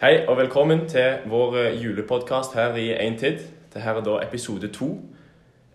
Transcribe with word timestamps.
Hei 0.00 0.26
og 0.28 0.36
velkommen 0.36 0.86
til 0.88 1.18
vår 1.28 1.56
julepodkast 1.76 2.54
her 2.56 2.74
i 2.74 2.86
Én 2.94 3.18
tid. 3.20 3.42
Dette 3.74 3.88
er 3.88 3.98
da 4.00 4.14
episode 4.24 4.68
to. 4.72 4.86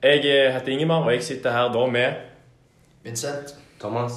Jeg 0.04 0.26
eh, 0.26 0.54
heter 0.54 0.72
Ingemar, 0.72 1.04
og 1.06 1.14
jeg 1.14 1.24
sitter 1.24 1.52
her 1.52 1.74
da 1.74 1.86
med 1.86 2.14
Vincent. 3.04 3.56
Thomas. 3.80 4.14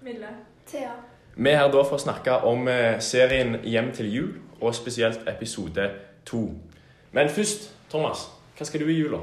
Mille. 0.00 0.26
Thea. 0.66 0.94
Vi 1.36 1.50
er 1.50 1.56
her 1.56 1.68
da 1.68 1.82
for 1.82 1.98
å 1.98 2.00
snakke 2.00 2.38
om 2.48 2.70
eh, 2.72 2.96
serien 3.04 3.58
Hjem 3.60 3.90
til 3.92 4.08
jul, 4.14 4.30
og 4.60 4.72
spesielt 4.74 5.28
episode 5.28 5.90
to. 6.24 6.40
Men 7.12 7.28
først, 7.28 7.68
Thomas, 7.90 8.30
hva 8.56 8.64
skal 8.64 8.80
du 8.80 8.88
i 8.88 8.96
jula? 8.96 9.20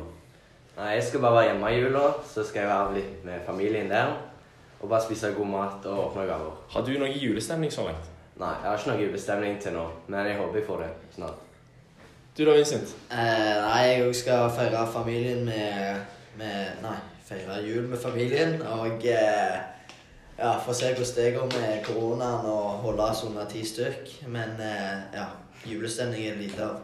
Nei, 0.76 0.92
Jeg 1.00 1.08
skal 1.08 1.24
bare 1.26 1.40
være 1.40 1.48
hjemme 1.48 1.72
i 1.72 1.80
jula, 1.80 2.12
så 2.30 2.44
skal 2.46 2.62
jeg 2.62 2.70
være 2.70 2.94
litt 3.00 3.26
med 3.26 3.42
familien 3.48 3.90
der. 3.90 4.14
Og 4.84 4.90
bare 4.90 5.02
spise 5.02 5.34
god 5.34 5.50
mat 5.56 5.90
og 5.90 6.12
åpne 6.12 6.28
gaver. 6.30 6.54
Har 6.76 6.86
du 6.86 6.94
noe 7.00 7.10
julestemning 7.10 7.74
så 7.74 7.88
langt? 7.90 8.14
Nei, 8.38 8.54
jeg 8.62 8.70
har 8.70 8.78
ikke 8.78 8.92
noe 8.92 9.02
julestemning 9.02 9.56
til 9.62 9.74
nå, 9.74 9.84
men 10.08 10.28
jeg 10.30 10.38
håper 10.38 10.60
jeg 10.60 10.66
får 10.68 10.82
det 10.84 10.90
snart. 11.16 11.46
Du 12.38 12.44
da, 12.46 12.54
Vincent? 12.54 12.92
Eh, 13.10 13.56
nei, 13.64 13.80
jeg 13.88 14.16
skal 14.16 14.52
feire 14.54 14.84
familien 14.94 15.46
med, 15.46 16.04
med 16.38 16.84
Nei, 16.84 16.98
feire 17.26 17.56
jul 17.66 17.88
med 17.90 17.98
familien. 17.98 18.62
Og 18.62 19.08
eh, 19.10 19.56
ja, 20.38 20.52
få 20.66 20.74
se 20.78 20.92
hvordan 20.94 21.16
det 21.16 21.34
går 21.34 21.50
med 21.56 21.82
koronaen 21.88 22.46
og 22.46 22.84
holde 22.86 23.10
oss 23.10 23.24
under 23.26 23.50
ti 23.50 23.66
stykk. 23.66 24.14
Men 24.28 24.54
eh, 24.62 24.94
ja, 25.18 25.26
julestemning 25.66 26.28
er 26.28 26.38
lite 26.38 26.62
av. 26.68 26.78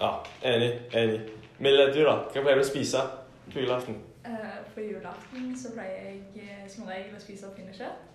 Ja, 0.00 0.10
enig. 0.42 0.72
Enig. 0.92 1.20
Mille, 1.58 1.86
du 1.94 2.02
da? 2.02 2.16
Hva 2.32 2.42
pleier 2.42 2.58
du 2.58 2.64
å 2.64 2.70
spise 2.72 3.06
på 3.52 3.62
julaften? 3.62 4.02
Eh, 4.26 4.58
på 4.74 4.88
julaften 4.90 5.54
så 5.60 5.70
pleier 5.76 6.10
jeg 6.10 6.48
eh, 6.48 6.66
som 6.72 6.90
regel 6.90 7.14
å 7.14 7.22
spise 7.22 7.54
pinnekjøtt. 7.54 8.06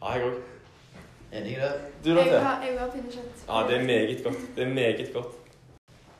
Ja, 0.00 0.16
jeg 0.16 0.30
òg. 0.30 0.42
Enig 1.34 1.52
i 1.56 1.60
det? 1.60 1.70
Du 2.04 2.10
da, 2.14 2.20
Jeg 2.20 2.30
Thea? 2.30 2.40
har, 2.44 2.62
jeg 2.66 2.78
har 2.78 2.90
pinnekjøtt. 2.94 3.44
Ja, 3.48 3.62
det 3.68 3.76
er 3.80 3.84
meget 3.84 4.24
godt. 4.24 4.42
Det 4.56 4.62
er 4.64 4.74
meget 4.74 5.10
godt. 5.14 5.26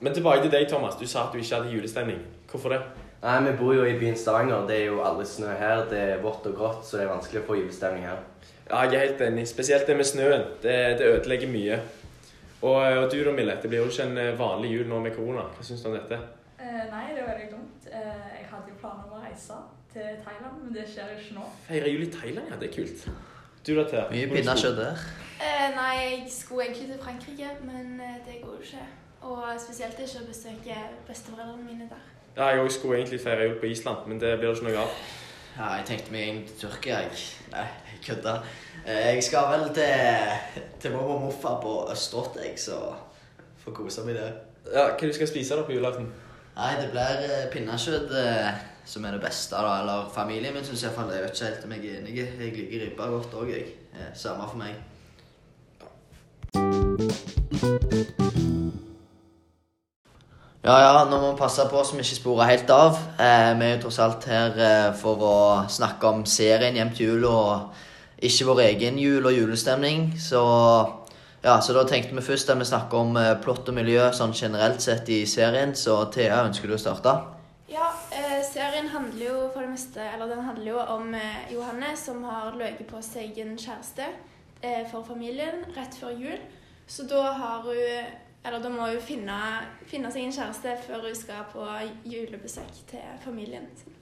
Men 0.01 0.15
tilbake 0.15 0.43
til 0.43 0.51
deg, 0.53 0.69
Thomas. 0.69 0.97
Du 1.01 1.07
sa 1.07 1.27
at 1.27 1.33
du 1.33 1.39
ikke 1.39 1.55
hadde 1.55 1.71
julestemning. 1.73 2.19
Hvorfor 2.51 2.69
det? 2.75 2.81
Nei, 3.23 3.37
Vi 3.51 3.57
bor 3.59 3.73
jo 3.75 3.85
i 3.89 3.95
byen 3.99 4.17
Stavanger. 4.17 4.67
Det 4.69 4.81
er 4.81 4.87
jo 4.91 5.03
aldri 5.07 5.25
snø 5.27 5.47
her. 5.59 5.85
Det 5.91 6.01
er 6.01 6.23
vått 6.23 6.47
og 6.51 6.57
grått, 6.59 6.83
så 6.87 6.99
det 6.99 7.07
er 7.07 7.13
vanskelig 7.15 7.41
å 7.43 7.47
få 7.47 7.57
julestemning 7.61 8.05
her. 8.09 8.19
Ja, 8.71 8.83
jeg 8.89 8.95
er 8.99 9.07
helt 9.07 9.21
enig. 9.29 9.47
Spesielt 9.49 9.87
det 9.87 9.97
med 9.97 10.05
snøen. 10.09 10.45
Det, 10.63 10.75
det 10.99 11.07
ødelegger 11.15 11.49
mye. 11.53 11.79
Og, 12.65 12.81
og 12.81 13.11
du 13.13 13.19
da, 13.25 13.33
Mille. 13.33 13.57
Det 13.63 13.71
blir 13.71 13.81
jo 13.85 13.89
ikke 13.93 14.07
en 14.11 14.19
eh, 14.19 14.35
vanlig 14.39 14.71
jul 14.75 14.87
nå 14.89 14.99
med 15.05 15.15
korona. 15.17 15.47
Hva 15.57 15.65
syns 15.69 15.83
du 15.85 15.89
om 15.93 15.97
dette? 15.99 16.19
Eh, 16.59 16.83
nei, 16.91 17.07
det 17.15 17.23
er 17.23 17.29
veldig 17.31 17.49
dumt. 17.53 17.89
Eh, 17.93 18.27
jeg 18.41 18.47
hadde 18.51 18.73
jo 18.73 18.79
planer 18.81 19.05
om 19.09 19.19
å 19.19 19.23
reise 19.25 19.59
til 19.95 20.17
Thailand, 20.25 20.59
men 20.65 20.75
det 20.75 20.87
skjer 20.91 21.13
jo 21.13 21.21
ikke 21.23 21.39
nå. 21.39 21.49
Feire 21.69 21.93
jul 21.95 22.07
i 22.07 22.11
Thailand, 22.19 22.51
ja. 22.51 22.59
Det 22.61 22.71
er 22.71 22.75
kult. 22.81 23.07
Du 23.67 23.73
da, 23.77 23.85
Thea? 23.89 24.05
Mye 24.13 24.29
pinnekjøtt 24.29 24.77
der. 24.77 24.99
Eh, 25.41 25.69
nei, 25.73 25.93
jeg 26.01 26.27
skulle 26.33 26.67
egentlig 26.67 26.89
til 26.91 26.99
Frankrike, 27.01 27.49
men 27.65 28.01
eh, 28.01 28.19
det 28.27 28.43
går 28.43 28.59
jo 28.59 28.67
ikke. 28.67 28.83
Og 29.25 29.45
spesielt 29.61 30.01
ikke 30.05 30.21
å 30.21 30.27
besøke 30.29 30.77
besteforeldrene 31.09 31.65
mine 31.65 31.87
der. 31.89 32.03
Ja, 32.37 32.51
jeg 32.53 32.61
òg 32.61 32.69
skulle 32.75 32.99
egentlig 32.99 33.23
feire 33.25 33.47
jul 33.49 33.57
på 33.63 33.71
Island, 33.73 34.05
men 34.11 34.21
det 34.21 34.35
blir 34.39 34.51
det 34.51 34.59
ikke 34.59 34.69
noe 34.69 34.83
av. 34.83 34.99
Ja, 35.55 35.71
jeg 35.79 35.87
tenkte 35.89 36.13
meg 36.13 36.29
inn 36.29 36.43
til 36.49 36.59
Tyrkia, 36.65 37.01
jeg. 37.07 37.25
Nei, 37.55 37.65
jeg 37.89 38.03
kødda. 38.09 38.37
Eh, 38.85 39.01
jeg 39.15 39.25
skal 39.31 39.49
vel 39.55 39.67
til, 39.81 40.65
til 40.83 40.97
mormor 40.99 41.17
og 41.17 41.25
morfar 41.31 41.57
på 41.65 41.75
Østerått, 41.95 42.37
jeg, 42.45 42.59
så 42.61 42.83
får 43.65 43.79
kose 43.81 44.05
meg 44.05 44.19
der. 44.21 44.37
Ja, 44.75 44.91
Hva 44.93 45.09
du 45.09 45.17
skal 45.17 45.31
spise 45.31 45.57
da 45.57 45.65
på 45.65 45.73
julaften? 45.77 46.11
Nei, 46.55 46.75
det 46.79 46.91
blir 46.93 47.23
eh, 47.27 47.47
pinnekjøtt 47.51 48.13
eh, 48.15 48.59
som 48.87 49.05
er 49.05 49.17
det 49.17 49.25
beste, 49.25 49.59
da. 49.59 49.81
Eller 49.83 50.11
familien 50.15 50.55
min 50.55 50.63
syns 50.63 50.85
iallfall 50.85 51.11
Jeg 51.11 51.25
vet 51.25 51.35
ikke 51.35 51.49
helt 51.49 51.65
om 51.67 51.73
jeg 51.75 51.89
er 51.89 51.97
enig. 51.99 52.17
Jeg 52.21 52.37
liker 52.39 52.85
ribba 52.85 53.09
godt 53.11 53.35
òg, 53.41 53.51
jeg. 53.51 53.73
Eh, 53.95 54.13
Samme 54.15 54.47
for 54.47 54.61
meg. 54.63 54.79
Ja, 60.65 60.79
ja, 60.81 60.93
nå 61.11 61.19
må 61.19 61.33
vi 61.33 61.41
passe 61.43 61.67
på 61.69 61.83
så 61.85 61.99
vi 61.99 62.07
ikke 62.07 62.23
sporer 62.23 62.53
helt 62.55 62.71
av. 62.73 63.03
Eh, 63.19 63.51
vi 63.59 63.67
er 63.67 63.75
jo 63.75 63.83
tross 63.83 63.99
alt 64.01 64.31
her 64.31 64.55
eh, 64.55 64.91
for 64.97 65.27
å 65.27 65.37
snakke 65.69 66.09
om 66.09 66.23
serien 66.25 66.79
Hjem 66.79 66.95
til 66.95 67.11
jul 67.11 67.27
og 67.29 67.83
ikke 68.25 68.47
vår 68.49 68.63
egen 68.71 69.03
jul 69.03 69.27
og 69.27 69.35
julestemning. 69.35 70.13
Så 70.23 70.41
ja, 71.45 71.61
så 71.61 71.75
da 71.77 71.85
tenkte 71.85 72.17
vi 72.17 72.25
først 72.25 72.49
at 72.49 72.57
vi 72.57 72.65
snakker 72.65 72.97
om 73.05 73.17
eh, 73.21 73.35
plott 73.45 73.69
og 73.69 73.77
miljø 73.77 74.09
sånn 74.17 74.33
generelt 74.33 74.81
sett 74.81 75.11
i 75.13 75.27
serien. 75.29 75.75
Så 75.77 75.99
Thea, 76.15 76.41
ønsker 76.49 76.71
du 76.71 76.79
å 76.79 76.81
starte? 76.81 77.13
Ja, 77.69 77.91
eh, 78.17 78.41
serien 78.49 78.89
handler 78.89 79.27
jo 79.27 79.39
for 79.53 79.61
det 79.61 79.71
meste 79.73 80.01
Eller 80.01 80.29
den 80.29 80.45
handler 80.45 80.71
jo 80.71 80.81
om 80.95 81.15
eh, 81.15 81.53
Johanne 81.53 81.95
som 81.97 82.25
har 82.25 82.57
løyet 82.57 82.85
på 82.89 83.01
seg 83.05 83.39
en 83.45 83.57
kjæreste 83.59 84.07
eh, 84.61 84.85
for 84.91 85.05
familien 85.05 85.65
rett 85.77 85.97
før 86.01 86.17
jul. 86.17 86.41
Så 86.87 87.05
da 87.09 87.23
har 87.37 87.65
hun 87.65 87.77
Eller 88.45 88.61
da 88.61 88.69
må 88.69 88.89
hun 88.89 89.01
finne, 89.01 89.39
finne 89.89 90.11
seg 90.13 90.25
en 90.25 90.37
kjæreste 90.37 90.77
før 90.87 91.07
hun 91.09 91.17
skal 91.17 91.45
på 91.53 91.65
julebesøk 92.05 92.85
til 92.89 93.05
familien 93.25 93.69
sin. 93.77 93.97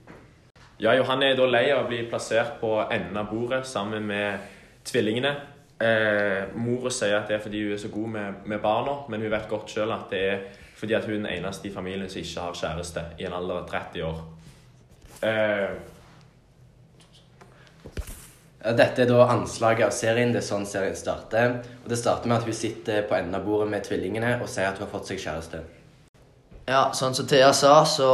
Ja, 0.78 0.94
Johanne 0.94 1.31
er 1.31 1.38
da 1.38 1.47
lei 1.47 1.69
av 1.70 1.84
å 1.84 1.88
bli 1.91 2.04
plassert 2.10 2.60
på 2.62 2.76
enden 2.91 3.19
av 3.19 3.31
bordet 3.31 3.66
sammen 3.66 4.06
med 4.06 4.42
tvillingene. 4.86 5.36
Eh, 5.82 6.53
Mora 6.54 6.91
sier 6.94 7.16
at 7.19 7.31
det 7.31 7.38
er 7.38 7.43
fordi 7.43 7.62
hun 7.65 7.72
er 7.75 7.81
så 7.82 7.88
god 7.91 8.10
med, 8.16 8.43
med 8.47 8.60
barna, 8.62 9.00
men 9.10 9.25
hun 9.25 9.32
vet 9.32 9.48
godt 9.50 9.72
selv 9.75 9.94
at 9.97 10.12
det 10.12 10.20
er 10.28 10.44
fordi 10.78 10.94
at 10.94 11.06
hun 11.06 11.15
er 11.15 11.19
den 11.19 11.31
eneste 11.38 11.69
i 11.69 11.72
familien 11.75 12.10
som 12.10 12.20
ikke 12.20 12.44
har 12.44 12.59
kjæreste 12.59 13.03
i 13.19 13.26
en 13.26 13.34
alder 13.38 13.62
av 13.62 13.66
30 13.70 14.04
år. 14.06 14.22
Eh, 15.22 15.75
Dette 18.62 19.03
er 19.03 19.09
da 19.10 19.25
anslaget 19.26 19.88
av 19.88 19.94
serien. 19.94 20.31
Det 20.31 20.38
er 20.38 20.47
sånn 20.47 20.66
serien 20.70 20.94
starter. 20.94 21.56
Og 21.82 21.88
Det 21.91 21.99
starter 21.99 22.31
med 22.31 22.37
at 22.37 22.47
hun 22.47 22.54
sitter 22.54 23.03
på 23.09 23.16
enden 23.19 23.34
av 23.34 23.47
bordet 23.47 23.70
med 23.72 23.82
tvillingene 23.87 24.37
og 24.38 24.47
sier 24.50 24.69
at 24.69 24.78
hun 24.78 24.87
har 24.87 24.93
fått 24.93 25.10
seg 25.10 25.19
kjæreste. 25.19 25.62
Ja, 26.70 26.84
sånn 26.94 27.14
som 27.14 27.26
Thea 27.26 27.50
sa, 27.59 27.81
så 27.82 28.09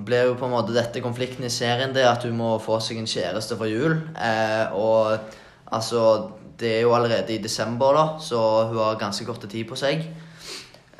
ble 0.00 0.22
jo 0.30 0.36
på 0.40 0.48
en 0.48 0.54
måte 0.54 0.72
dette 0.72 1.02
konflikten 1.04 1.44
i 1.44 1.52
serien 1.52 1.92
det 1.92 2.06
at 2.08 2.24
hun 2.24 2.38
må 2.38 2.54
få 2.62 2.78
seg 2.80 3.02
en 3.02 3.10
kjæreste 3.10 3.58
for 3.60 3.68
jul. 3.68 3.98
Eh, 4.16 4.72
og 4.72 5.36
altså 5.72 6.30
Det 6.62 6.76
er 6.76 6.82
jo 6.84 6.92
allerede 6.94 7.32
i 7.34 7.42
desember, 7.42 7.94
da, 7.96 8.04
så 8.20 8.38
hun 8.68 8.76
har 8.78 8.98
ganske 9.00 9.24
kort 9.26 9.42
tid 9.50 9.64
på 9.66 9.74
seg. 9.74 10.04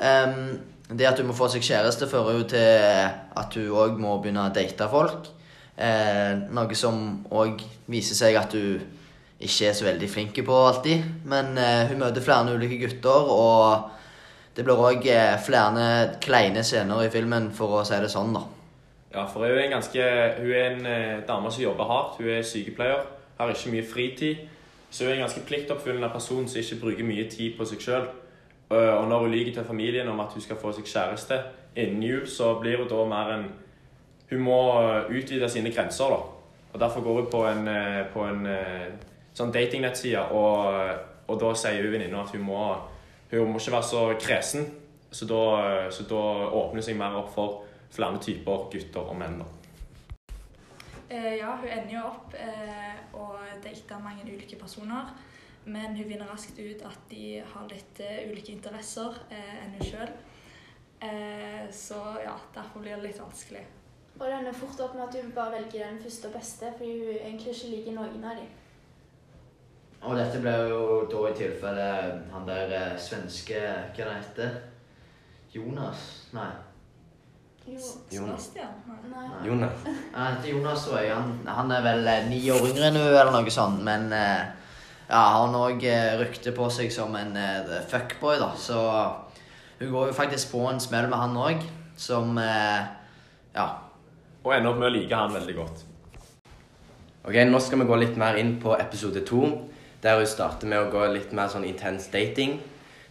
Um, 0.01 0.59
det 0.97 1.07
at 1.07 1.19
hun 1.19 1.29
må 1.29 1.35
få 1.37 1.47
seg 1.47 1.63
kjæreste, 1.63 2.09
fører 2.11 2.37
jo 2.37 2.43
til 2.51 2.59
at 2.59 3.55
hun 3.55 3.71
òg 3.71 4.01
må 4.01 4.17
begynne 4.21 4.43
å 4.43 4.53
date 4.53 4.89
folk. 4.91 5.29
Eh, 5.73 6.33
noe 6.53 6.77
som 6.77 6.99
òg 7.33 7.63
viser 7.89 8.17
seg 8.17 8.37
at 8.37 8.53
hun 8.53 8.83
ikke 9.43 9.69
er 9.69 9.73
så 9.75 9.87
veldig 9.87 10.09
flink 10.11 10.37
på 10.45 10.59
alltid. 10.67 11.05
Men 11.29 11.57
eh, 11.57 11.85
hun 11.89 12.01
møter 12.03 12.25
flere 12.25 12.53
ulike 12.53 12.77
gutter, 12.83 13.31
og 13.33 14.53
det 14.55 14.65
blir 14.65 14.83
òg 14.89 15.07
eh, 15.09 15.37
flere 15.41 15.87
kleine 16.23 16.65
scener 16.65 17.05
i 17.05 17.11
filmen, 17.13 17.49
for 17.55 17.79
å 17.79 17.85
si 17.87 17.97
det 18.03 18.11
sånn, 18.13 18.35
da. 18.35 18.45
ja, 19.15 19.25
for 19.25 19.47
hun 19.47 19.55
er 19.55 19.65
en 19.65 19.77
ganske 19.79 20.09
Hun 20.37 20.51
er 20.51 20.65
en 20.69 21.27
dame 21.27 21.51
som 21.51 21.63
jobber 21.63 21.89
hardt. 21.89 22.19
Hun 22.19 22.29
er 22.37 22.45
sykepleier, 22.45 23.07
har 23.39 23.55
ikke 23.55 23.73
mye 23.73 23.87
fritid. 23.87 24.49
Så 24.93 25.03
hun 25.03 25.11
er 25.11 25.15
en 25.15 25.23
ganske 25.25 25.41
pliktoppfyllende 25.47 26.09
person 26.13 26.47
som 26.47 26.59
ikke 26.61 26.81
bruker 26.81 27.07
mye 27.07 27.25
tid 27.29 27.55
på 27.57 27.65
seg 27.65 27.81
sjøl. 27.81 28.03
Og 28.69 29.07
når 29.09 29.19
hun 29.19 29.31
lyver 29.31 29.53
til 29.53 29.65
familien 29.65 30.07
om 30.07 30.19
at 30.21 30.33
hun 30.33 30.41
skal 30.41 30.59
få 30.61 30.71
seg 30.73 30.85
kjæreste 30.85 31.39
innen 31.75 32.03
jul, 32.03 32.27
så 32.29 32.53
blir 32.61 32.77
hun 32.77 32.89
da 32.89 33.05
mer 33.05 33.33
en 33.37 33.51
Hun 34.29 34.39
må 34.39 34.59
eh, 34.81 35.17
utvide 35.19 35.49
sine 35.49 35.69
grenser, 35.71 36.09
da. 36.09 36.15
Og 36.73 36.79
derfor 36.79 37.01
går 37.01 37.13
hun 37.21 37.27
på 37.31 37.41
en, 37.45 37.67
eh, 37.67 38.05
på 38.13 38.23
en 38.25 38.45
eh, 38.49 38.87
sånn 39.35 39.51
datingnettside, 39.53 40.23
og, 40.31 41.27
og 41.27 41.41
da 41.41 41.51
sier 41.59 41.83
hun 41.83 41.93
venninna 41.93 42.23
at 42.23 42.31
hun 42.33 42.41
må, 42.47 42.61
hun 43.29 43.51
må 43.51 43.61
ikke 43.61 43.75
være 43.75 43.89
så 43.91 44.05
kresen. 44.17 44.65
Så 45.11 45.27
da, 45.29 45.43
så 45.93 46.07
da 46.09 46.23
åpner 46.49 46.81
hun 46.81 46.87
seg 46.87 46.97
mer 46.97 47.19
opp 47.19 47.29
for 47.35 47.59
flere 47.93 48.17
typer 48.23 48.65
gutter 48.73 49.05
og 49.05 49.19
menn. 49.19 49.37
da. 49.43 49.62
Eh, 51.13 51.35
ja, 51.37 51.51
hun 51.61 51.69
ender 51.69 51.93
jo 51.93 52.03
opp 52.09 52.33
eh, 52.33 52.95
og 53.13 53.37
dater 53.61 54.01
mange 54.01 54.25
ulike 54.25 54.57
personer. 54.57 55.11
Men 55.65 55.93
hun 55.95 56.09
finner 56.09 56.27
raskt 56.27 56.57
ut 56.59 56.81
at 56.89 57.05
de 57.11 57.37
har 57.53 57.69
litt 57.69 58.01
eh, 58.03 58.25
ulike 58.31 58.51
interesser 58.55 59.19
eh, 59.29 59.53
enn 59.61 59.77
hun 59.77 59.85
sjøl. 59.91 60.09
Eh, 61.03 61.69
så 61.71 61.99
ja, 62.23 62.33
derfor 62.55 62.81
blir 62.81 62.97
det 62.97 63.11
litt 63.11 63.21
vanskelig. 63.21 63.61
Og 64.17 64.25
det 64.25 64.33
ender 64.39 64.57
fort 64.57 64.81
opp 64.81 64.97
med 64.97 65.05
at 65.05 65.21
hun 65.21 65.31
bare 65.35 65.59
velger 65.59 65.85
den 65.85 66.01
første 66.01 66.29
og 66.29 66.35
beste, 66.39 66.73
fordi 66.77 66.97
hun 66.97 67.15
egentlig 67.15 67.53
ikke 67.53 67.71
liker 67.75 67.97
noen 67.99 68.27
av 68.29 68.41
dem. 68.41 68.51
Og 70.03 70.17
dette 70.19 70.41
ble 70.43 70.51
jo 70.67 70.83
da 71.11 71.23
i 71.29 71.37
tilfelle 71.37 71.87
han 72.33 72.49
der 72.49 72.73
eh, 72.75 72.99
svenske 72.99 73.61
Hva 73.93 74.09
det 74.09 74.19
heter 74.19 74.61
Jonas? 75.53 76.07
Nei. 76.33 76.51
Jo. 77.65 77.79
Jonas. 78.11 78.49
Sebastian? 78.49 78.73
Nei. 78.87 79.27
Nei. 79.27 79.47
Jonas. 79.47 79.85
Han 80.13 80.35
heter 80.35 80.49
Jonas, 80.49 80.83
tror 80.85 80.99
jeg. 80.99 81.13
Han, 81.15 81.29
han 81.47 81.71
er 81.71 81.85
vel 81.85 82.07
eh, 82.11 82.25
ni 82.29 82.41
år 82.51 82.65
yngre 82.69 82.89
enn 82.89 82.99
hun, 82.99 83.07
eller 83.13 83.31
noe 83.35 83.53
sånt. 83.53 83.79
Men 83.87 84.09
eh, 84.13 84.41
ja, 85.07 85.21
han 85.37 85.55
òg 85.55 85.85
eh, 85.87 86.17
rykte 86.19 86.51
på 86.57 86.67
seg 86.73 86.91
som 86.91 87.15
en 87.15 87.37
eh, 87.39 87.71
fuckboy, 87.91 88.35
da. 88.41 88.51
Så 88.59 88.75
hun 89.79 89.89
går 89.93 90.11
jo 90.11 90.17
faktisk 90.17 90.51
på 90.51 90.65
en 90.69 90.81
smell 90.83 91.07
med 91.11 91.17
han 91.21 91.39
òg, 91.39 91.63
som 91.99 92.37
eh, 92.41 92.83
Ja. 93.55 93.69
Og 94.43 94.51
ender 94.51 94.73
opp 94.73 94.79
med 94.81 94.89
å 94.89 94.93
like 94.97 95.15
han 95.15 95.31
veldig 95.31 95.53
godt. 95.55 95.83
Ok, 97.23 97.37
Nå 97.47 97.59
skal 97.63 97.79
vi 97.79 97.85
gå 97.87 97.95
litt 98.01 98.17
mer 98.19 98.35
inn 98.41 98.57
på 98.59 98.73
episode 98.75 99.21
to, 99.23 99.45
der 100.03 100.17
hun 100.19 100.27
starter 100.27 100.67
med 100.67 100.81
å 100.83 100.89
gå 100.91 101.05
litt 101.13 101.31
mer 101.31 101.47
sånn 101.47 101.63
intens 101.63 102.09
dating. 102.11 102.57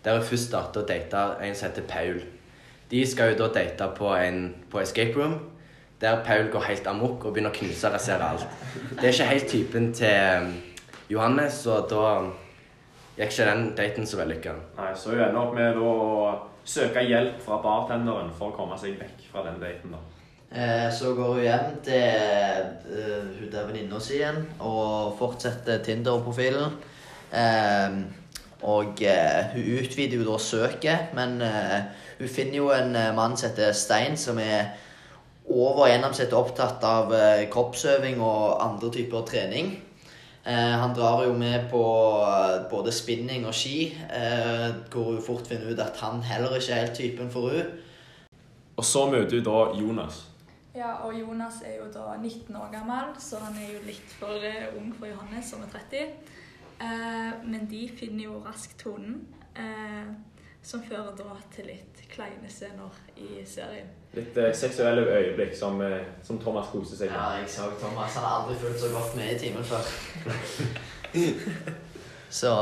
der 0.05 0.19
hun 0.19 0.27
først 0.27 0.51
starter 0.51 0.83
å 0.83 0.87
date 0.87 1.23
en 1.41 1.55
som 1.55 1.71
heter 1.71 1.87
Paul. 1.89 2.19
De 2.93 3.07
skal 3.09 3.33
jo 3.33 3.39
da 3.41 3.49
date 3.55 3.89
på 3.97 4.11
en 4.15 4.55
på 4.71 4.83
escape 4.83 5.17
room, 5.17 5.39
der 6.01 6.25
Paul 6.27 6.51
går 6.53 6.67
helt 6.69 6.87
amok 6.87 7.25
og 7.25 7.33
begynner 7.33 7.53
å 7.53 7.57
knuse 7.57 7.89
og 7.89 7.95
rasere 7.95 8.29
alt. 8.35 8.47
Det 8.99 9.07
er 9.07 9.15
ikke 9.15 9.29
helt 9.31 9.49
typen 9.49 9.93
til 9.97 10.43
um, 10.43 10.55
Johannes, 11.09 11.63
så 11.65 11.79
da 11.89 12.07
gikk 13.17 13.31
ikke 13.31 13.49
den 13.49 13.69
daten 13.79 14.09
så 14.09 14.19
vellykka. 14.21 14.55
Nei, 14.77 14.91
så 14.99 15.15
hun 15.15 15.23
ender 15.25 15.41
opp 15.41 15.55
med 15.57 15.79
å 15.81 15.93
søke 16.65 17.05
hjelp 17.07 17.41
fra 17.45 17.63
bartenderen 17.65 18.33
for 18.37 18.53
å 18.53 18.57
komme 18.57 18.79
seg 18.81 18.99
vekk 19.01 19.29
fra 19.31 19.47
den 19.47 19.61
daten. 19.63 19.95
da. 19.95 20.03
Eh, 20.53 20.89
så 20.93 21.15
går 21.17 21.35
hun 21.35 21.45
hjem 21.47 21.77
til 21.87 21.95
eh, 21.97 23.29
hun 23.39 23.53
der 23.53 23.69
venninna 23.71 24.01
si 24.01 24.19
igjen 24.19 24.43
og 24.61 25.15
fortsetter 25.21 25.81
Tinder-profilen. 25.87 26.77
Eh, 27.33 27.97
og 28.69 29.01
eh, 29.03 29.55
hun 29.55 29.71
utvider 29.81 30.21
jo 30.21 30.29
da 30.29 30.39
søket, 30.39 31.15
men 31.17 31.41
hun 32.19 32.29
finner 32.29 32.57
jo 32.57 32.71
en 32.75 32.97
eh, 32.97 33.15
mann 33.15 33.37
som 33.37 33.51
heter 33.51 33.73
Stein, 33.77 34.17
som 34.17 34.39
er 34.39 34.75
over 35.51 35.89
gjennomsnittet 35.91 36.37
opptatt 36.39 36.85
av 36.87 37.15
eh, 37.15 37.47
kroppsøving 37.53 38.21
og 38.23 38.63
andre 38.63 38.91
typer 38.95 39.25
trening. 39.29 39.73
Eh, 40.45 40.75
han 40.83 40.95
drar 40.95 41.25
jo 41.27 41.37
med 41.39 41.69
på 41.71 41.85
både 42.71 42.93
spinning 42.93 43.47
og 43.47 43.55
ski, 43.55 43.93
eh, 44.11 44.69
hvor 44.91 45.13
hun 45.13 45.23
fort 45.23 45.47
finner 45.47 45.73
ut 45.73 45.81
at 45.83 45.99
han 46.03 46.23
heller 46.27 46.59
ikke 46.59 46.75
er 46.75 46.87
helt 46.87 46.99
typen 46.99 47.31
for 47.31 47.55
hun. 47.55 47.73
Og 48.77 48.85
så 48.85 49.07
møter 49.11 49.39
hun 49.39 49.47
da 49.47 49.59
Jonas. 49.79 50.27
Ja, 50.75 50.95
og 51.05 51.13
Jonas 51.19 51.61
er 51.69 51.83
jo 51.83 51.91
da 51.93 52.15
19 52.17 52.57
år 52.57 52.71
gammel, 52.73 53.13
så 53.21 53.43
han 53.45 53.59
er 53.61 53.75
jo 53.75 53.83
litt 53.87 54.15
for 54.17 54.47
ung 54.79 54.95
for 54.97 55.07
Johannes, 55.11 55.51
som 55.53 55.61
er 55.63 55.75
30. 55.75 56.15
Eh, 56.83 57.33
men 57.45 57.67
de 57.71 57.83
finner 57.99 58.25
jo 58.25 58.41
raskt 58.43 58.81
tonen, 58.83 59.21
eh, 59.55 60.09
som 60.63 60.83
fører 60.87 61.11
da 61.19 61.37
til 61.55 61.67
litt 61.73 62.03
kleine 62.13 62.51
scener 62.51 62.93
i 63.17 63.43
serien. 63.49 63.89
Litt 64.15 64.37
eh, 64.39 64.53
seksuelle 64.55 65.03
øyeblikk 65.09 65.57
som, 65.57 65.81
eh, 65.83 66.05
som 66.23 66.39
Thomas 66.43 66.71
koser 66.73 67.01
seg 67.01 67.11
med. 67.11 67.19
Ja, 67.19 67.41
jeg 67.41 67.51
så 67.51 67.71
Thomas. 67.81 68.15
Han 68.19 68.29
har 68.29 68.43
aldri 68.43 68.59
følt 68.61 68.81
så 68.81 68.93
godt 68.93 69.17
med 69.19 69.33
i 69.35 69.39
timen 69.41 69.67
før. 69.67 69.91
så 72.43 72.55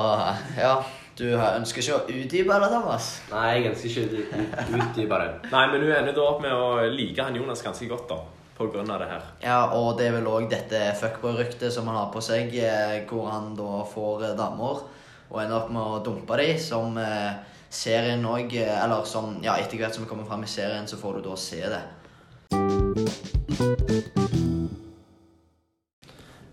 ja. 0.57 0.75
Du 1.21 1.27
ønsker 1.35 1.83
ikke 1.83 1.97
å 1.99 2.05
utdype 2.09 2.59
det, 2.63 2.69
Thomas? 2.73 3.09
Nei, 3.29 3.49
jeg 3.59 3.73
ønsker 3.75 3.91
ikke 3.91 4.05
å 4.07 4.79
utdype 4.79 5.19
det. 5.21 5.51
Nei, 5.53 5.65
men 5.69 5.83
hun 5.85 5.91
ender 5.93 6.15
da 6.17 6.23
opp 6.25 6.39
med 6.41 6.55
å 6.55 6.87
like 6.95 7.27
han 7.27 7.37
Jonas 7.37 7.65
ganske 7.67 7.89
godt, 7.91 8.07
da. 8.09 8.21
På 8.57 8.69
grunn 8.73 8.89
av 8.93 9.03
det 9.03 9.09
her. 9.11 9.27
Ja, 9.45 9.59
og 9.77 9.99
det 9.99 10.07
er 10.09 10.17
vel 10.17 10.31
òg 10.31 10.47
dette 10.53 10.81
fuckboy-ryktet 11.01 11.73
som 11.73 11.89
han 11.89 11.99
har 11.99 12.09
på 12.13 12.23
seg, 12.25 12.55
eh, 12.57 13.03
hvor 13.09 13.29
han 13.33 13.53
da 13.59 13.83
får 13.89 14.25
eh, 14.31 14.35
damer 14.39 14.83
og 15.31 15.39
ender 15.41 15.57
opp 15.59 15.71
med 15.73 15.81
å 15.81 16.01
dumpe 16.05 16.37
dem, 16.41 16.59
som 16.61 16.97
eh, 17.01 17.60
serien 17.71 18.25
òg 18.27 18.53
Eller 18.59 19.05
som 19.05 19.39
Ja, 19.43 19.57
etter 19.57 19.79
hvert 19.79 19.95
som 19.95 20.05
vi 20.05 20.11
kommer 20.11 20.27
fram 20.29 20.45
i 20.45 20.51
serien, 20.51 20.87
så 20.89 20.97
får 20.97 21.21
du 21.21 21.29
da 21.29 21.37
se 21.37 21.63
det. 21.63 21.83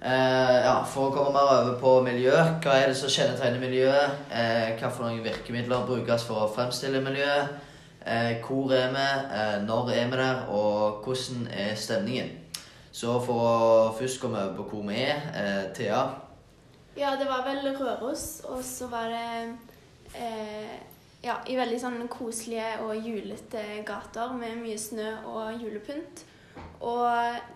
Eh, 0.01 0.57
ja, 0.63 0.75
For 0.87 1.09
å 1.09 1.13
komme 1.15 1.33
mer 1.35 1.49
over 1.51 1.79
på 1.81 1.93
miljø, 2.05 2.35
hva 2.63 2.75
er 2.77 2.91
det 2.91 2.97
som 2.99 3.09
kjennetegner 3.11 3.59
miljøet? 3.59 4.19
Eh, 4.31 4.75
hva 4.77 4.91
for 4.93 5.07
noen 5.07 5.23
virkemidler 5.25 5.87
brukes 5.89 6.23
for 6.27 6.45
å 6.45 6.51
fremstille 6.53 7.01
miljøet? 7.03 7.57
Eh, 8.05 8.37
hvor 8.45 8.71
er 8.71 8.93
vi? 8.93 9.07
Eh, 9.35 9.55
når 9.65 9.89
er 9.91 10.11
vi 10.11 10.19
der? 10.21 10.43
Og 10.53 11.01
hvordan 11.03 11.47
er 11.51 11.75
stemningen? 11.75 12.29
Så 12.91 13.17
for 13.25 13.41
å 13.43 13.95
først 13.97 14.21
komme 14.21 14.39
over 14.45 14.55
på 14.61 14.69
hvor 14.69 14.85
vi 14.87 15.01
er, 15.01 15.19
eh, 15.33 15.73
Thea 15.75 16.05
Ja, 16.97 17.15
det 17.19 17.27
var 17.27 17.43
vel 17.45 17.75
Røros, 17.75 18.41
og 18.45 18.63
så 18.63 18.87
var 18.89 19.09
det 19.11 19.57
eh, 20.15 20.77
ja, 21.23 21.37
i 21.49 21.57
veldig 21.57 21.79
sånn 21.81 22.01
koselige 22.11 22.77
og 22.85 22.95
julete 23.01 23.63
gater 23.87 24.33
med 24.37 24.59
mye 24.61 24.77
snø 24.79 25.11
og 25.29 25.61
julepynt. 25.63 26.25
Og 26.81 27.07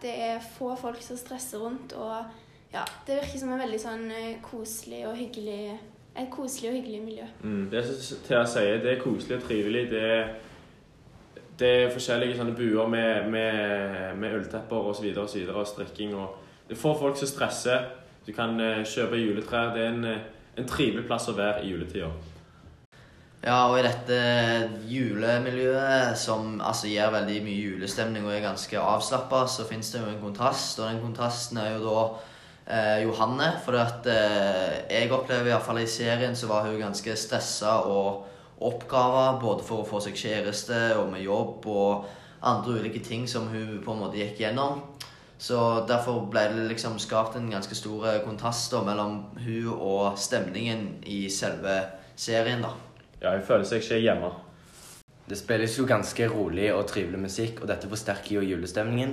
det 0.02 0.14
er 0.28 0.46
få 0.58 0.74
folk 0.78 1.02
som 1.06 1.18
stresser 1.18 1.62
rundt, 1.62 1.94
og 1.94 2.26
ja, 2.74 2.84
det 3.08 3.18
virker 3.20 3.40
som 3.42 3.52
en 3.54 3.62
veldig 3.62 3.80
sånn 3.82 4.06
eh, 4.16 4.38
koselig 4.46 5.02
og 5.10 5.18
hyggelig 5.20 5.64
Et 6.12 6.28
koselig 6.28 6.70
og 6.70 6.76
hyggelig 6.76 7.02
miljø. 7.06 7.26
Mm, 7.40 7.70
det 7.72 7.86
som 7.88 8.18
Thea 8.26 8.42
sier, 8.44 8.82
det 8.84 8.90
er 8.92 8.98
koselig 9.00 9.38
og 9.38 9.46
trivelig. 9.46 9.86
Det 9.94 10.02
er, 10.04 10.34
det 11.60 11.70
er 11.72 11.94
forskjellige 11.94 12.36
sånne 12.36 12.56
buer 12.58 12.90
med, 12.92 13.30
med, 13.32 14.18
med 14.20 14.36
ulltepper 14.36 14.90
osv. 14.90 15.06
Og, 15.14 15.30
så 15.30 15.38
videre, 15.38 15.56
og 15.56 15.70
strikking. 15.70 16.12
Og 16.20 16.68
det 16.68 16.76
får 16.82 16.98
folk 17.00 17.16
som 17.22 17.32
stresser. 17.32 17.88
Du 18.28 18.34
kan 18.36 18.60
eh, 18.60 18.84
kjøpe 18.84 19.22
juletrær. 19.22 19.72
Det 19.72 19.86
er 19.86 19.94
en, 19.94 20.04
eh, 20.12 20.28
en 20.60 20.68
trivelig 20.68 21.06
plass 21.08 21.30
å 21.32 21.38
være 21.38 21.64
i 21.64 21.72
juletida. 21.72 22.12
Ja, 23.42 23.72
og 23.72 23.80
i 23.80 23.82
dette 23.82 24.18
julemiljøet 24.86 26.14
som 26.22 26.60
altså 26.62 26.92
gir 26.92 27.10
veldig 27.10 27.40
mye 27.42 27.62
julestemning 27.72 28.28
og 28.28 28.36
er 28.36 28.44
ganske 28.44 28.78
avslappa, 28.78 29.48
så 29.50 29.66
fins 29.66 29.90
det 29.90 30.04
jo 30.04 30.12
en 30.12 30.20
kontrast. 30.22 30.78
Og 30.78 30.86
den 30.86 31.00
kontrasten 31.02 31.58
er 31.58 31.72
jo 31.74 31.80
da 31.88 32.04
eh, 32.68 33.00
Johanne. 33.02 33.48
For 33.66 33.80
at, 33.82 34.06
eh, 34.06 34.76
jeg 34.94 35.10
opplever 35.10 35.50
iallfall 35.50 35.82
i 35.82 35.88
serien 35.90 36.38
så 36.38 36.52
var 36.52 36.68
hun 36.68 36.78
ganske 36.84 37.16
stressa 37.18 37.80
og 37.90 38.28
oppgava 38.62 39.40
både 39.42 39.66
for 39.66 39.82
å 39.82 39.90
få 39.90 40.04
seg 40.06 40.22
kjæreste 40.22 40.84
og 41.00 41.10
med 41.16 41.26
jobb 41.26 41.66
og 41.66 42.06
andre 42.46 42.78
ulike 42.78 43.02
ting 43.02 43.26
som 43.26 43.50
hun 43.50 43.82
på 43.82 43.96
en 43.96 44.04
måte 44.04 44.22
gikk 44.22 44.44
gjennom. 44.44 44.86
Så 45.42 45.58
derfor 45.90 46.28
ble 46.30 46.46
det 46.54 46.70
liksom 46.76 47.02
skapt 47.02 47.42
en 47.42 47.50
ganske 47.50 47.74
stor 47.74 48.22
kontrast 48.22 48.70
da, 48.70 48.86
mellom 48.86 49.18
hun 49.42 49.74
og 49.74 50.22
stemningen 50.22 51.00
i 51.10 51.24
selve 51.34 51.80
serien. 52.14 52.62
da. 52.62 52.91
Ja, 53.22 53.36
jeg 53.38 53.44
føler 53.46 53.68
seg 53.70 53.84
ikke 53.84 54.00
hjemme. 54.02 54.32
Det 55.30 55.38
spilles 55.38 55.76
jo 55.78 55.86
ganske 55.86 56.26
rolig 56.32 56.72
og 56.74 56.88
trivelig 56.90 57.20
musikk, 57.22 57.60
og 57.62 57.70
dette 57.70 57.90
forsterker 57.90 58.40
jo 58.40 58.42
julestemningen. 58.42 59.12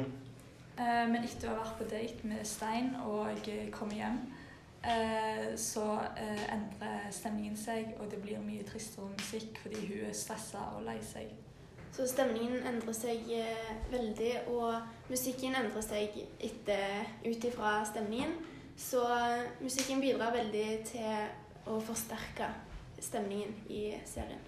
Eh, 0.80 1.02
men 1.10 1.26
etter 1.26 1.50
å 1.50 1.58
ha 1.58 1.64
vært 1.66 1.74
på 1.76 1.88
date 1.90 2.30
med 2.30 2.46
Stein 2.48 2.94
og 3.04 3.50
komme 3.74 3.98
hjem, 3.98 4.16
eh, 4.80 5.50
så 5.60 5.84
eh, 6.16 6.46
endrer 6.54 7.10
stemningen 7.12 7.58
seg, 7.60 7.90
og 8.00 8.08
det 8.08 8.22
blir 8.22 8.40
mye 8.40 8.64
tristere 8.64 9.10
musikk 9.12 9.60
fordi 9.60 9.82
hun 9.90 10.06
er 10.08 10.16
stressa 10.16 10.64
og 10.78 10.86
lei 10.88 10.96
seg. 11.04 11.34
Så 11.92 12.06
stemningen 12.08 12.64
endrer 12.70 12.96
seg 12.96 13.28
eh, 13.34 13.74
veldig, 13.92 14.32
og 14.54 15.10
musikken 15.12 15.58
endrer 15.58 15.84
seg 15.84 16.16
ut 17.26 17.44
ifra 17.50 17.82
stemningen. 17.90 18.32
Så 18.78 19.04
eh, 19.04 19.44
musikken 19.60 20.00
bidrar 20.00 20.32
veldig 20.32 20.66
til 20.94 21.68
å 21.68 21.76
forsterke 21.84 22.48
stemningen 23.00 23.54
i 23.68 23.92
serien. 24.04 24.40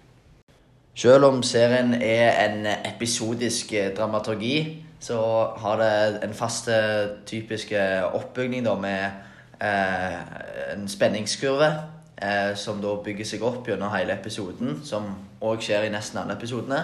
Selv 0.95 1.25
om 1.25 1.43
serien 1.43 1.93
er 1.93 2.35
en 2.45 2.65
episodisk 2.67 3.73
eh, 3.73 3.93
dramaturgi, 3.97 4.83
så 4.99 5.19
har 5.57 5.77
det 5.79 6.23
en 6.23 6.33
fast 6.33 6.67
eh, 6.67 7.15
typisk 7.25 7.71
eh, 7.71 8.03
oppbygning 8.13 8.65
da, 8.65 8.75
med 8.75 9.05
eh, 9.61 10.17
en 10.73 10.87
spenningskurve 10.91 11.69
eh, 12.21 12.51
som 12.55 12.81
da 12.83 12.97
bygger 13.05 13.25
seg 13.25 13.45
opp 13.47 13.71
gjennom 13.71 13.93
hele 13.95 14.17
episoden, 14.19 14.81
som 14.83 15.07
òg 15.41 15.63
skjer 15.63 15.87
i 15.87 15.93
nesten 15.93 16.19
alle 16.21 16.35
episodene, 16.35 16.83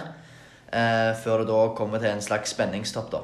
eh, 0.72 1.12
før 1.20 1.44
det 1.44 1.52
da 1.52 1.60
kommer 1.78 2.02
til 2.02 2.16
en 2.16 2.24
slags 2.24 2.56
spenningstopp. 2.56 3.12
da. 3.12 3.22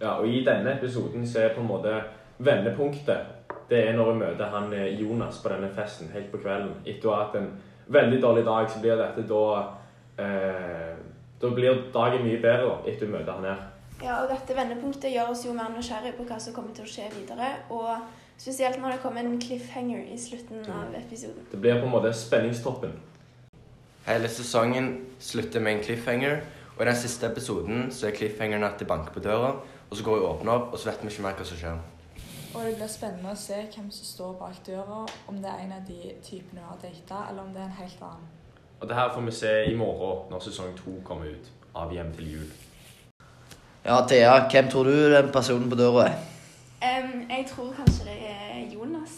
Ja, 0.00 0.18
og 0.18 0.28
I 0.28 0.42
denne 0.44 0.74
episoden 0.74 1.24
så 1.28 1.46
er 1.46 1.54
på 1.54 1.62
en 1.62 1.70
måte 1.70 1.94
vendepunktet 2.38 3.32
det 3.70 3.78
er 3.88 3.96
når 3.96 4.12
vi 4.12 4.18
møter 4.18 4.50
han 4.52 4.74
Jonas 4.98 5.40
på 5.42 5.50
denne 5.50 5.70
festen 5.74 6.10
helt 6.14 6.28
på 6.30 6.38
kvelden. 6.38 6.76
Etter 6.86 7.08
å 7.08 7.14
ha 7.14 7.24
hatt 7.24 7.38
en 7.40 7.48
veldig 7.86 8.20
dårlig 8.22 8.44
dag, 8.46 8.70
så 8.70 8.82
blir 8.82 8.98
dette 9.00 9.24
da 9.28 9.46
eh, 10.18 10.92
Da 11.40 11.50
blir 11.52 11.82
dagen 11.92 12.24
mye 12.24 12.38
bedre 12.40 12.68
da, 12.68 12.76
etter 12.88 13.08
å 13.08 13.12
møte 13.12 13.32
han 13.36 13.44
her. 13.44 13.64
Ja, 14.00 14.20
og 14.22 14.30
dette 14.30 14.54
vendepunktet 14.56 15.12
gjør 15.12 15.32
oss 15.32 15.44
jo 15.44 15.52
mer 15.56 15.68
nysgjerrig 15.72 16.14
på 16.16 16.24
hva 16.28 16.38
som 16.40 16.54
kommer 16.56 16.72
til 16.76 16.84
å 16.84 16.88
skje 16.88 17.10
videre. 17.12 17.50
Og 17.72 17.92
spesielt 18.40 18.80
når 18.80 18.96
det 18.96 19.02
kommer 19.02 19.24
en 19.24 19.38
cliffhanger 19.40 20.08
i 20.12 20.16
slutten 20.20 20.64
av 20.72 20.96
episoden. 20.96 21.44
Det 21.52 21.60
blir 21.60 21.80
på 21.80 21.88
en 21.88 21.92
måte 21.92 22.12
spenningstoppen. 22.16 22.92
Hele 24.06 24.28
sesongen 24.32 24.90
slutter 25.20 25.60
med 25.60 25.76
en 25.76 25.84
cliffhanger, 25.84 26.40
og 26.76 26.82
i 26.84 26.88
den 26.88 26.98
siste 27.00 27.28
episoden 27.28 27.88
så 27.92 28.08
er 28.08 28.16
cliffhangeren 28.16 28.64
at 28.64 28.80
de 28.80 28.88
banker 28.88 29.12
på 29.12 29.24
døra, 29.24 29.54
og 29.90 29.96
så 29.96 30.04
går 30.04 30.18
vi 30.18 30.28
åpner 30.28 30.52
opp, 30.52 30.72
og 30.72 30.78
så 30.78 30.90
vet 30.90 31.04
vi 31.04 31.12
ikke 31.12 31.24
mer 31.24 31.36
hva 31.36 31.48
som 31.48 31.60
skjer. 31.60 31.80
Og 32.54 32.64
det 32.64 32.76
blir 32.76 32.90
spennende 32.90 33.32
å 33.32 33.38
se 33.38 33.58
hvem 33.64 33.90
som 33.94 34.08
står 34.08 34.36
bak 34.40 34.60
døra, 34.66 35.02
om 35.28 35.40
det 35.42 35.50
er 35.50 35.64
en 35.64 35.74
av 35.76 35.88
de 35.88 36.14
typene 36.24 36.62
hun 36.62 36.70
har 36.70 36.78
data, 36.82 37.24
eller 37.30 37.42
om 37.42 37.52
det 37.54 37.62
er 37.62 37.68
en 37.70 37.80
helt 37.80 38.02
annen. 38.02 38.30
Og 38.80 38.88
det 38.88 38.96
her 38.96 39.12
får 39.14 39.26
vi 39.26 39.32
se 39.32 39.52
i 39.70 39.76
morgen 39.76 40.30
når 40.30 40.46
sesong 40.46 40.74
to 40.76 40.98
kommer 41.04 41.32
ut 41.32 41.52
av 41.76 41.92
Hjem 41.92 42.12
til 42.16 42.32
jul. 42.32 42.48
Ja, 43.86 44.00
Thea, 44.08 44.48
hvem 44.50 44.68
tror 44.68 44.84
du 44.84 44.96
den 45.12 45.30
personen 45.32 45.70
på 45.70 45.78
døra 45.78 46.08
er? 46.10 46.18
Um, 46.82 47.22
jeg 47.30 47.46
tror 47.48 47.72
kanskje 47.76 48.08
det 48.10 48.18
er 48.28 48.74
Jonas. 48.74 49.16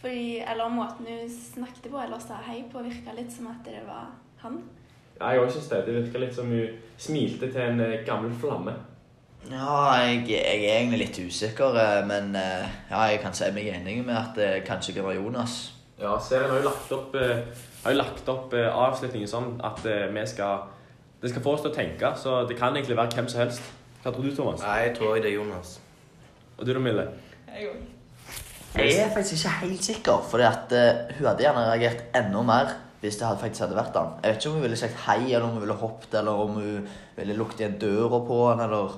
Fordi, 0.00 0.38
eller 0.40 0.68
måten 0.68 1.06
hun 1.06 1.30
snakket 1.30 1.90
på 1.90 2.00
eller 2.00 2.18
sa 2.22 2.38
hei 2.46 2.62
på, 2.72 2.82
virka 2.82 3.14
litt 3.16 3.32
som 3.34 3.50
at 3.50 3.66
det 3.66 3.80
var 3.86 4.12
han. 4.42 4.60
Ja, 5.18 5.32
jeg 5.34 5.42
òg 5.42 5.50
synes 5.50 5.70
det. 5.72 5.82
Det 5.86 5.96
virka 5.96 6.22
litt 6.22 6.34
som 6.34 6.50
hun 6.50 6.78
smilte 6.98 7.50
til 7.50 7.62
en 7.64 7.82
eh, 7.82 8.04
gammel 8.06 8.34
flamme. 8.38 8.74
Ja, 9.46 9.94
jeg, 10.02 10.24
jeg 10.28 10.64
er 10.66 10.78
egentlig 10.80 10.98
litt 11.04 11.18
usikker, 11.22 11.76
eh, 11.78 12.00
men 12.08 12.34
eh, 12.36 12.66
ja, 12.90 13.04
jeg 13.12 13.20
kan 13.22 13.36
si 13.36 13.48
meg 13.54 13.70
enig 13.72 14.00
med 14.04 14.16
at 14.18 14.34
det 14.36 14.48
kanskje 14.66 14.96
kan 14.96 15.06
være 15.06 15.20
Jonas. 15.22 15.58
Ja, 15.98 16.16
serien 16.22 16.50
har 16.50 16.60
jo 16.60 16.66
lagt 16.68 16.92
opp, 16.94 17.14
eh, 17.18 17.62
har 17.84 17.94
jo 17.94 17.98
lagt 17.98 18.28
opp 18.30 18.52
eh, 18.54 18.68
avslutningen 18.68 19.30
sånn 19.30 19.54
at 19.66 19.80
eh, 19.86 20.06
vi 20.14 20.26
skal 20.30 20.66
Det 21.18 21.32
skal 21.32 21.42
få 21.42 21.56
oss 21.56 21.64
til 21.64 21.72
å 21.72 21.74
tenke, 21.74 22.12
så 22.14 22.44
det 22.46 22.54
kan 22.54 22.76
egentlig 22.76 22.94
være 22.94 23.16
hvem 23.16 23.26
som 23.26 23.40
helst. 23.40 23.62
Hva 24.04 24.12
tror 24.14 24.22
du, 24.22 24.30
Thomas? 24.36 24.60
Nei, 24.62 24.76
jeg 24.84 24.92
tror 24.94 25.16
det 25.18 25.32
er 25.32 25.34
Jonas. 25.34 25.72
Og 26.54 26.66
du 26.66 26.70
da, 26.70 26.78
Mille? 26.78 27.06
Jeg 27.50 27.72
òg. 27.72 27.80
Jeg 28.78 29.00
er 29.02 29.10
faktisk 29.10 29.40
ikke 29.40 29.54
helt 29.64 29.88
sikker, 29.88 30.20
for 30.30 30.44
eh, 30.44 31.00
hun 31.16 31.26
hadde 31.26 31.42
gjerne 31.42 31.64
reagert 31.66 32.04
enda 32.14 32.44
mer 32.46 32.70
hvis 33.00 33.18
det 33.18 33.26
hadde 33.26 33.42
faktisk 33.42 33.64
hadde 33.64 33.78
vært 33.78 33.98
han. 33.98 34.14
Jeg 34.22 34.30
vet 34.30 34.38
ikke 34.38 34.50
om 34.52 34.56
hun 34.60 34.64
ville 34.68 34.78
sagt 34.78 35.02
hei, 35.08 35.18
eller 35.26 35.48
om 35.48 35.56
hun 35.56 35.64
ville 35.64 35.78
hoppet, 35.82 36.14
eller 36.20 36.44
om 36.44 36.56
hun 36.58 36.88
ville 37.18 37.36
lukket 37.38 37.64
igjen 37.64 37.76
døra 37.82 38.22
på 38.26 38.38
han, 38.52 38.62
eller 38.68 38.96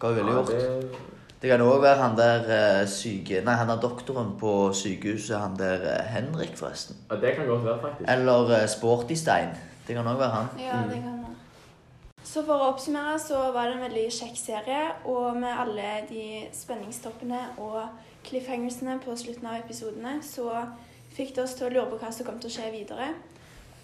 hva 0.00 0.12
hun 0.12 0.20
ville 0.20 0.36
gjort. 0.38 0.52
det... 0.56 1.06
Det 1.40 1.48
kan 1.48 1.62
òg 1.64 1.78
være 1.80 1.96
han 2.02 2.16
der 2.18 2.42
uh, 2.52 2.88
syke 2.88 3.38
Nei, 3.40 3.54
han 3.56 3.70
er 3.72 3.78
doktoren 3.80 4.34
på 4.40 4.50
sykehuset, 4.76 5.38
han 5.40 5.54
der 5.56 5.86
uh, 5.86 6.02
Henrik, 6.12 6.52
forresten. 6.56 6.98
ja, 7.10 7.16
det 7.16 7.32
kan 7.36 7.46
godt 7.48 7.64
være, 7.64 7.78
faktisk. 7.80 8.10
Eller 8.12 8.52
eh, 8.58 8.68
Sportystein. 8.68 9.54
Det 9.86 9.96
kan 9.96 10.06
òg 10.06 10.18
være 10.20 10.34
han. 10.34 10.50
Ja, 10.60 10.82
det 10.90 11.00
kan 11.00 11.16
være. 11.16 11.36
Så 12.24 12.44
for 12.44 12.60
å 12.60 12.68
oppsummere 12.74 13.16
så 13.18 13.38
var 13.54 13.70
det 13.70 13.78
en 13.78 13.86
veldig 13.86 14.04
kjekk 14.12 14.36
serie, 14.36 14.82
og 15.08 15.40
med 15.40 15.62
alle 15.64 15.88
de 16.10 16.26
spenningstoppene 16.52 17.40
og 17.58 17.80
cliffhangersene 18.28 18.98
på 19.00 19.16
slutten 19.16 19.48
av 19.48 19.62
episodene, 19.64 20.18
så 20.22 20.50
fikk 21.16 21.32
det 21.36 21.46
oss 21.46 21.56
til 21.56 21.70
å 21.70 21.72
lure 21.72 21.88
på 21.94 22.02
hva 22.04 22.12
som 22.12 22.28
kom 22.28 22.36
til 22.38 22.52
å 22.52 22.56
skje 22.58 22.68
videre. 22.76 23.14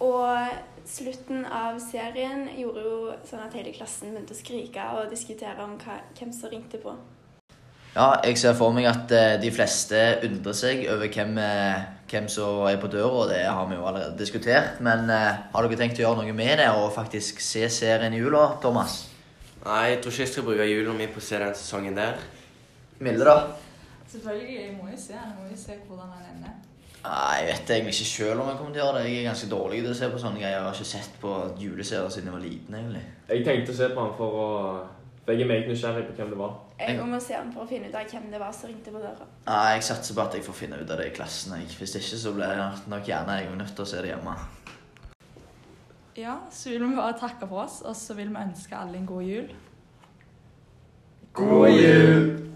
Og 0.05 0.87
slutten 0.87 1.45
av 1.49 1.79
serien 1.83 2.47
gjorde 2.57 2.85
jo 2.85 2.97
sånn 3.27 3.45
at 3.47 3.55
hele 3.57 3.73
klassen 3.75 4.13
begynte 4.13 4.37
å 4.37 4.39
skrike 4.39 4.89
og 4.99 5.11
diskutere 5.13 5.57
om 5.65 5.77
hva, 5.81 6.01
hvem 6.19 6.33
som 6.35 6.53
ringte 6.53 6.81
på. 6.83 6.95
Ja, 7.97 8.11
jeg 8.21 8.37
ser 8.37 8.53
for 8.59 8.77
meg 8.77 8.85
at 8.91 9.13
eh, 9.17 9.39
de 9.41 9.49
fleste 9.57 9.97
undrer 10.27 10.57
seg 10.57 10.83
over 10.93 11.09
hvem, 11.09 11.39
eh, 11.41 11.87
hvem 12.11 12.27
som 12.29 12.67
er 12.69 12.77
på 12.83 12.91
døra, 12.93 13.23
og 13.23 13.31
det 13.33 13.41
har 13.49 13.65
vi 13.71 13.79
jo 13.79 13.87
allerede 13.89 14.19
diskutert. 14.21 14.83
Men 14.85 15.09
eh, 15.09 15.39
har 15.55 15.65
dere 15.65 15.79
tenkt 15.81 16.03
å 16.03 16.05
gjøre 16.05 16.27
noe 16.27 16.35
med 16.37 16.61
det 16.61 16.69
og 16.77 16.93
faktisk 16.93 17.41
se 17.41 17.65
serien 17.73 18.13
i 18.13 18.21
jula, 18.21 18.51
Thomas? 18.61 19.07
Nei, 19.65 19.95
jeg 19.95 20.03
tror 20.03 20.13
ikke 20.13 20.23
jeg 20.27 20.33
skal 20.35 20.47
bruke 20.51 20.69
jula 20.69 20.93
mi 20.99 21.09
på 21.09 21.23
å 21.23 21.25
se 21.25 21.41
den 21.41 21.57
sesongen 21.57 21.97
der. 21.97 22.21
Milde, 23.01 23.25
da? 23.25 23.57
Selvfølgelig. 24.13 24.61
Jeg 24.61 24.77
må 24.77 24.93
jo 24.93 25.01
se 25.01 25.17
den. 25.17 25.25
Jeg 25.25 25.35
må 25.41 25.49
jo 25.49 25.59
se 25.65 25.81
hvordan 25.89 26.13
den 26.13 26.29
ender. 26.35 26.61
Nei, 27.07 27.35
jeg 27.39 27.47
vet 27.53 27.71
egentlig 27.71 27.93
ikke 27.95 28.11
sjøl 28.11 28.41
om 28.43 28.49
jeg 28.51 28.59
kommer 28.59 28.73
til 28.75 28.83
å 28.83 28.85
gjøre 28.85 28.99
det. 28.99 29.11
Jeg 29.13 29.19
er 29.21 29.29
ganske 29.29 29.49
dårlig 29.51 29.81
til 29.85 29.93
å 29.93 29.99
se 29.99 30.09
på 30.11 30.21
sånne 30.23 30.41
greier. 30.41 30.57
Jeg 30.57 30.65
har 30.67 30.79
ikke 30.79 30.89
sett 30.91 31.19
på 31.23 31.33
juleserier 31.61 32.11
siden 32.11 32.31
jeg 32.31 32.35
var 32.37 32.43
liten, 32.43 32.79
egentlig. 32.81 33.03
Jeg 33.31 33.45
tenkte 33.47 33.75
å 33.75 33.79
se 33.81 33.89
på 33.93 34.07
den 34.07 34.15
for 34.19 34.39
å 34.43 34.49
For 35.27 35.35
jeg 35.35 35.43
er 35.43 35.49
meget 35.51 35.67
nysgjerrig 35.67 36.05
på 36.07 36.13
hvem 36.15 36.29
det 36.31 36.37
var. 36.39 36.53
Jeg 36.79 37.07
må 37.11 37.19
se 37.19 37.35
den 37.35 37.49
for 37.55 37.65
å 37.65 37.67
finne 37.67 37.89
ut 37.91 37.97
av 37.99 38.13
hvem 38.13 38.29
det 38.31 38.39
var 38.39 38.53
som 38.55 38.71
ringte 38.71 38.93
på 38.95 39.01
døra. 39.03 39.27
Nei, 39.49 39.73
Jeg 39.75 39.83
satser 39.89 40.15
på 40.15 40.23
at 40.23 40.37
jeg 40.39 40.45
får 40.47 40.55
finne 40.55 40.79
ut 40.79 40.91
av 40.91 41.01
det 41.01 41.09
i 41.11 41.15
klassen. 41.17 41.57
Jeg. 41.59 41.73
Hvis 41.81 41.97
ikke 41.99 42.21
så 42.23 42.33
blir 42.37 42.53
jeg 42.55 42.85
nok 42.93 43.09
gjerne 43.11 43.39
jeg 43.41 43.49
er 43.51 43.57
nødt 43.59 43.75
til 43.75 43.83
å 43.83 43.91
se 43.91 44.03
det 44.05 44.13
hjemme. 44.13 44.37
Ja, 46.17 46.37
så 46.51 46.71
vil 46.71 46.87
vi 46.87 46.97
bare 46.97 47.19
takke 47.19 47.49
for 47.51 47.65
oss, 47.67 47.81
og 47.83 47.97
så 47.99 48.15
vil 48.15 48.31
vi 48.31 48.39
ønske 48.41 48.79
alle 48.79 49.01
en 49.01 49.07
god 49.07 49.23
jul. 49.27 49.51
God 51.37 51.69
jul! 51.75 52.56